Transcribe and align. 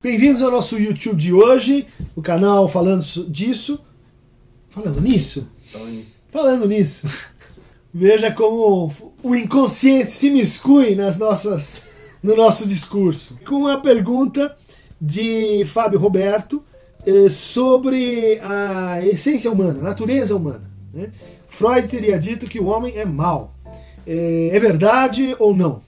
Bem-vindos 0.00 0.44
ao 0.44 0.52
nosso 0.52 0.78
YouTube 0.78 1.16
de 1.16 1.32
hoje, 1.32 1.84
o 2.14 2.22
canal 2.22 2.68
falando 2.68 3.02
disso. 3.28 3.84
Falando 4.70 5.00
nisso? 5.00 5.50
Falando 5.72 5.90
nisso. 5.90 6.20
Falando 6.30 6.68
nisso. 6.68 7.08
Veja 7.92 8.30
como 8.30 8.92
o 9.24 9.34
inconsciente 9.34 10.12
se 10.12 10.30
miscui 10.30 10.94
nas 10.94 11.18
nossas, 11.18 11.82
no 12.22 12.36
nosso 12.36 12.68
discurso. 12.68 13.40
Com 13.44 13.66
a 13.66 13.78
pergunta 13.78 14.56
de 15.00 15.64
Fábio 15.64 15.98
Roberto 15.98 16.62
eh, 17.04 17.28
sobre 17.28 18.38
a 18.38 19.04
essência 19.04 19.50
humana, 19.50 19.80
a 19.80 19.82
natureza 19.82 20.36
humana. 20.36 20.70
Né? 20.94 21.10
Freud 21.48 21.88
teria 21.88 22.16
dito 22.20 22.46
que 22.46 22.60
o 22.60 22.66
homem 22.66 22.96
é 22.96 23.04
mau. 23.04 23.52
É, 24.06 24.50
é 24.52 24.60
verdade 24.60 25.34
ou 25.40 25.52
não? 25.52 25.82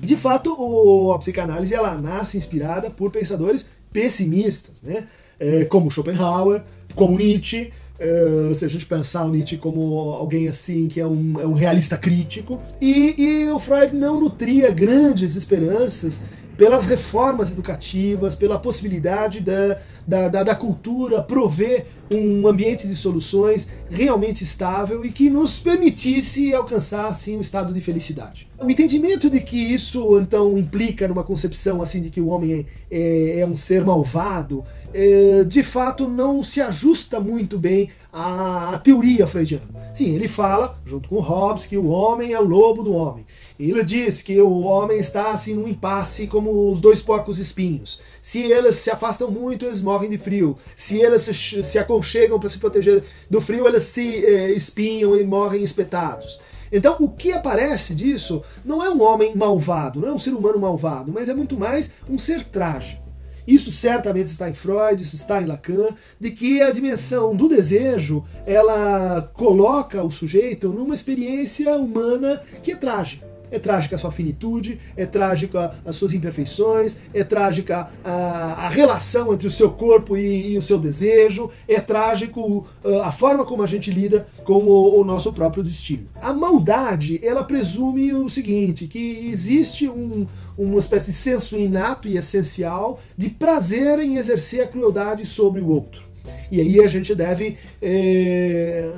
De 0.00 0.16
fato, 0.16 0.54
o, 0.58 1.12
a 1.12 1.18
psicanálise 1.18 1.74
ela 1.74 1.96
nasce 1.96 2.36
inspirada 2.36 2.90
por 2.90 3.10
pensadores 3.10 3.66
pessimistas, 3.92 4.82
né? 4.82 5.06
É, 5.38 5.64
como 5.64 5.90
Schopenhauer, 5.90 6.62
como 6.94 7.16
Nietzsche. 7.16 7.72
É, 8.00 8.54
se 8.54 8.64
a 8.64 8.68
gente 8.68 8.86
pensar 8.86 9.24
o 9.24 9.30
Nietzsche 9.30 9.56
como 9.56 10.12
alguém 10.12 10.46
assim 10.46 10.86
que 10.86 11.00
é 11.00 11.06
um, 11.06 11.40
é 11.40 11.46
um 11.46 11.52
realista 11.52 11.96
crítico. 11.96 12.60
E, 12.80 13.14
e 13.20 13.50
o 13.50 13.58
Freud 13.58 13.94
não 13.94 14.20
nutria 14.20 14.70
grandes 14.70 15.34
esperanças 15.36 16.22
pelas 16.58 16.86
reformas 16.86 17.52
educativas, 17.52 18.34
pela 18.34 18.58
possibilidade 18.58 19.40
da, 19.40 19.78
da, 20.04 20.28
da, 20.28 20.42
da, 20.42 20.54
cultura 20.56 21.22
prover 21.22 21.86
um 22.10 22.48
ambiente 22.48 22.88
de 22.88 22.96
soluções 22.96 23.68
realmente 23.88 24.42
estável 24.42 25.04
e 25.04 25.12
que 25.12 25.30
nos 25.30 25.60
permitisse 25.60 26.52
alcançar 26.52 27.06
assim, 27.06 27.36
um 27.36 27.40
estado 27.40 27.72
de 27.72 27.80
felicidade. 27.80 28.48
O 28.58 28.68
entendimento 28.68 29.30
de 29.30 29.38
que 29.40 29.56
isso 29.56 30.18
então 30.18 30.58
implica 30.58 31.06
numa 31.06 31.22
concepção 31.22 31.80
assim 31.80 32.00
de 32.00 32.10
que 32.10 32.20
o 32.20 32.26
homem 32.26 32.66
é, 32.90 32.98
é, 32.98 33.40
é 33.40 33.46
um 33.46 33.56
ser 33.56 33.84
malvado, 33.84 34.64
é, 34.92 35.44
de 35.44 35.62
fato 35.62 36.08
não 36.08 36.42
se 36.42 36.60
ajusta 36.60 37.20
muito 37.20 37.56
bem 37.56 37.90
à, 38.12 38.70
à 38.74 38.78
teoria 38.78 39.26
freudiana. 39.26 39.78
Sim, 39.92 40.14
ele 40.14 40.28
fala, 40.28 40.78
junto 40.84 41.08
com 41.08 41.20
Hobbes, 41.20 41.66
que 41.66 41.76
o 41.76 41.88
homem 41.88 42.32
é 42.32 42.40
o 42.40 42.44
lobo 42.44 42.82
do 42.82 42.92
homem. 42.92 43.26
Ele 43.58 43.82
diz 43.82 44.22
que 44.22 44.40
o 44.40 44.60
homem 44.60 44.98
está 44.98 45.30
assim 45.30 45.54
num 45.54 45.68
impasse 45.68 46.26
como 46.26 46.47
os 46.48 46.80
dois 46.80 47.00
porcos 47.00 47.38
espinhos. 47.38 48.00
Se 48.20 48.40
eles 48.42 48.76
se 48.76 48.90
afastam 48.90 49.30
muito, 49.30 49.64
eles 49.64 49.82
morrem 49.82 50.10
de 50.10 50.18
frio. 50.18 50.56
Se 50.74 51.00
eles 51.00 51.22
se, 51.22 51.62
se 51.62 51.78
aconchegam 51.78 52.38
para 52.38 52.48
se 52.48 52.58
proteger 52.58 53.02
do 53.28 53.40
frio, 53.40 53.66
eles 53.66 53.84
se 53.84 54.24
eh, 54.24 54.52
espinham 54.52 55.16
e 55.16 55.24
morrem 55.24 55.62
espetados. 55.62 56.38
Então, 56.70 56.96
o 57.00 57.08
que 57.08 57.32
aparece 57.32 57.94
disso 57.94 58.42
não 58.64 58.84
é 58.84 58.90
um 58.90 59.02
homem 59.02 59.34
malvado, 59.34 60.00
não 60.00 60.08
é 60.08 60.12
um 60.12 60.18
ser 60.18 60.32
humano 60.32 60.58
malvado, 60.58 61.10
mas 61.12 61.28
é 61.28 61.34
muito 61.34 61.56
mais 61.56 61.90
um 62.08 62.18
ser 62.18 62.44
trágico. 62.44 63.08
Isso 63.46 63.72
certamente 63.72 64.26
está 64.26 64.50
em 64.50 64.52
Freud, 64.52 65.02
isso 65.02 65.16
está 65.16 65.40
em 65.40 65.46
Lacan, 65.46 65.94
de 66.20 66.30
que 66.30 66.60
a 66.60 66.70
dimensão 66.70 67.34
do 67.34 67.48
desejo, 67.48 68.22
ela 68.44 69.22
coloca 69.32 70.02
o 70.02 70.10
sujeito 70.10 70.68
numa 70.68 70.92
experiência 70.92 71.74
humana 71.74 72.42
que 72.62 72.72
é 72.72 72.76
trágica. 72.76 73.27
É 73.50 73.58
trágica 73.58 73.96
a 73.96 73.98
sua 73.98 74.10
finitude, 74.10 74.78
é 74.96 75.06
trágica 75.06 75.74
as 75.84 75.96
suas 75.96 76.12
imperfeições, 76.12 76.96
é 77.12 77.24
trágica 77.24 77.88
a, 78.04 78.66
a 78.66 78.68
relação 78.68 79.32
entre 79.32 79.46
o 79.46 79.50
seu 79.50 79.70
corpo 79.70 80.16
e, 80.16 80.52
e, 80.52 80.58
o 80.58 80.62
seu 80.62 80.78
desejo, 80.78 81.50
é 81.66 81.80
trágico 81.80 82.66
uh, 82.84 83.02
a 83.02 83.12
forma 83.12 83.44
como 83.44 83.62
a 83.62 83.66
gente 83.66 83.90
lida 83.90 84.26
com 84.44 84.64
o, 84.64 85.00
o, 85.00 85.04
nosso 85.04 85.32
próprio 85.32 85.62
destino. 85.62 86.06
A 86.20 86.32
maldade, 86.32 87.20
ela 87.22 87.44
presume 87.44 88.12
o 88.12 88.28
seguinte, 88.28 88.86
que 88.86 89.30
existe 89.30 89.88
um, 89.88 90.26
uma 90.56 90.78
espécie 90.78 91.10
de 91.10 91.16
senso 91.16 91.56
inato 91.56 92.08
e 92.08 92.16
essencial 92.16 93.00
de 93.16 93.30
prazer 93.30 93.98
em 94.00 94.16
exercer 94.16 94.62
a 94.62 94.66
crueldade 94.66 95.24
sobre 95.24 95.60
o 95.60 95.68
outro. 95.68 96.02
E 96.50 96.60
aí 96.60 96.80
a 96.80 96.88
gente 96.88 97.14
deve... 97.14 97.56
Eh, 97.80 98.90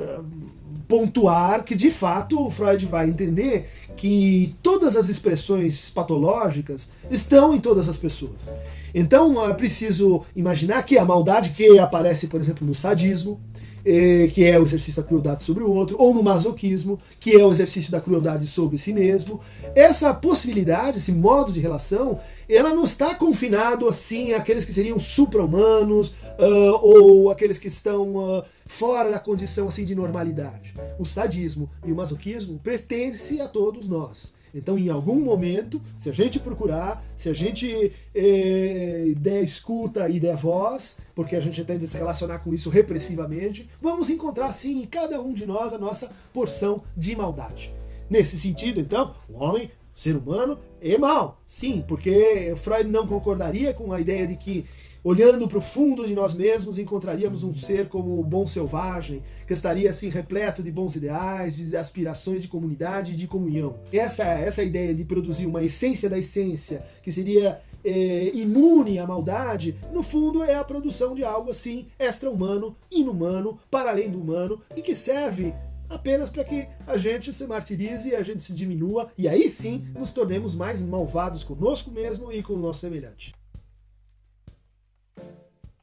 pontuar 0.91 1.63
que 1.63 1.77
de 1.77 1.89
fato 1.89 2.45
o 2.45 2.51
Freud 2.51 2.85
vai 2.85 3.09
entender 3.09 3.71
que 3.97 4.57
todas 4.61 4.97
as 4.97 5.09
expressões 5.09 5.89
patológicas 5.89 6.91
estão 7.09 7.55
em 7.55 7.61
todas 7.61 7.89
as 7.89 7.97
pessoas. 7.97 8.53
Então 8.93 9.49
é 9.49 9.55
preciso 9.55 10.23
imaginar 10.35 10.83
que 10.83 10.99
a 10.99 11.05
maldade 11.05 11.51
que 11.51 11.79
aparece, 11.79 12.27
por 12.27 12.41
exemplo, 12.41 12.67
no 12.67 12.75
sadismo, 12.75 13.41
eh, 13.85 14.29
que 14.33 14.45
é 14.45 14.59
o 14.59 14.65
exercício 14.65 15.01
da 15.01 15.07
crueldade 15.07 15.45
sobre 15.45 15.63
o 15.63 15.71
outro, 15.71 15.97
ou 15.97 16.13
no 16.13 16.25
masoquismo, 16.25 16.99
que 17.21 17.37
é 17.37 17.45
o 17.45 17.53
exercício 17.53 17.93
da 17.93 18.01
crueldade 18.01 18.49
sobre 18.49 18.77
si 18.77 18.93
mesmo. 18.93 19.41
Essa 19.77 20.13
possibilidade, 20.13 20.99
esse 20.99 21.13
modo 21.13 21.53
de 21.53 21.61
relação, 21.61 22.19
ela 22.55 22.75
não 22.75 22.85
está 22.85 23.15
confinado 23.15 23.89
assim 23.89 24.33
àqueles 24.33 24.65
que 24.65 24.73
seriam 24.73 24.99
supra-humanos 24.99 26.09
uh, 26.09 26.79
ou 26.83 27.31
aqueles 27.31 27.59
que 27.59 27.69
estão 27.69 28.17
uh, 28.17 28.43
fora 28.67 29.11
da 29.11 29.19
condição 29.19 29.69
assim 29.69 29.85
de 29.85 29.95
normalidade. 29.95 30.75
O 30.99 31.05
sadismo 31.05 31.71
e 31.85 31.93
o 31.93 31.97
masoquismo 31.97 32.59
pertencem 32.59 33.41
a 33.41 33.49
todos 33.49 33.89
nós. 33.89 34.33
Então, 34.55 34.79
em 34.79 34.89
algum 34.89 35.21
momento, 35.21 35.81
se 35.97 36.09
a 36.11 36.13
gente 36.13 36.39
procurar, 36.39 37.05
se 37.15 37.29
a 37.29 37.33
gente 37.33 37.93
eh, 38.15 39.15
der 39.17 39.43
escuta 39.43 40.09
e 40.09 40.19
der 40.19 40.37
voz, 40.37 40.99
porque 41.15 41.37
a 41.37 41.41
gente 41.41 41.63
tende 41.65 41.85
a 41.85 41.89
se 41.89 41.97
relacionar 41.97 42.41
com 42.41 42.53
isso 42.53 42.69
repressivamente, 42.69 43.69
vamos 43.81 44.11
encontrar 44.11 44.53
sim 44.53 44.83
em 44.83 44.87
cada 44.87 45.21
um 45.21 45.33
de 45.33 45.47
nós 45.47 45.73
a 45.73 45.79
nossa 45.79 46.11
porção 46.33 46.83
de 46.97 47.15
maldade. 47.15 47.73
Nesse 48.09 48.39
sentido, 48.39 48.81
então, 48.81 49.15
o 49.29 49.39
homem, 49.39 49.71
ser 50.01 50.17
humano, 50.17 50.59
é 50.81 50.97
mal. 50.97 51.43
Sim, 51.45 51.85
porque 51.87 52.55
Freud 52.57 52.89
não 52.89 53.07
concordaria 53.07 53.75
com 53.75 53.93
a 53.93 54.01
ideia 54.01 54.27
de 54.27 54.35
que 54.35 54.65
olhando 55.05 55.47
para 55.47 55.59
o 55.59 55.63
fundo 55.63 56.07
de 56.07 56.15
nós 56.15 56.35
mesmos, 56.35 56.79
encontraríamos 56.79 57.43
um 57.43 57.55
ser 57.55 57.89
como 57.89 58.19
o 58.19 58.25
bom 58.25 58.47
selvagem, 58.47 59.23
que 59.47 59.53
estaria 59.53 59.91
assim 59.91 60.09
repleto 60.09 60.63
de 60.63 60.71
bons 60.71 60.97
ideais, 60.97 61.57
de 61.57 61.77
aspirações 61.77 62.43
de 62.43 62.49
comunidade 62.49 63.13
e 63.13 63.17
de 63.17 63.27
comunhão. 63.27 63.77
Essa, 63.93 64.25
essa 64.25 64.63
ideia 64.63 64.95
de 64.95 65.05
produzir 65.05 65.47
uma 65.47 65.63
essência 65.63 66.09
da 66.09 66.19
essência, 66.19 66.83
que 67.03 67.13
seria 67.13 67.61
é, 67.85 68.31
imune 68.35 68.99
à 68.99 69.07
maldade, 69.07 69.77
no 69.93 70.03
fundo 70.03 70.43
é 70.43 70.55
a 70.55 70.65
produção 70.65 71.15
de 71.15 71.25
algo 71.25 71.51
assim 71.51 71.87
extra-humano, 71.99 72.75
inumano, 72.91 73.59
para 73.71 73.91
além 73.91 74.11
do 74.11 74.21
humano, 74.21 74.61
e 74.75 74.81
que 74.81 74.95
serve 74.95 75.55
apenas 75.91 76.31
para 76.31 76.45
que 76.45 76.69
a 76.87 76.97
gente 76.97 77.33
se 77.33 77.47
martirize, 77.47 78.15
a 78.15 78.23
gente 78.23 78.43
se 78.43 78.55
diminua 78.55 79.11
e 79.19 79.29
aí 79.29 79.51
sim 79.51 79.87
nos 79.99 80.13
tornemos 80.13 80.55
mais 80.55 80.81
malvados 80.81 81.45
conosco 81.45 81.91
mesmo 81.91 82.33
e 82.33 82.43
com 82.43 82.55
o 82.55 82.59
nosso 82.59 82.81
semelhante. 82.81 83.35